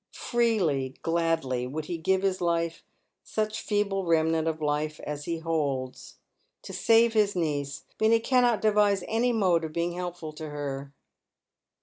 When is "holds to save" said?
5.37-7.13